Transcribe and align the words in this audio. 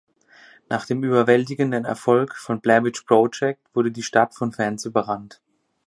Nach 0.67 0.87
dem 0.87 1.03
überwältigenden 1.03 1.85
Erfolg 1.85 2.35
von 2.35 2.59
"Blair 2.59 2.83
Witch 2.83 3.03
Project" 3.03 3.61
wurde 3.75 3.91
die 3.91 4.01
Stadt 4.01 4.33
von 4.33 4.51
Fans 4.51 4.83
überrannt. 4.85 5.43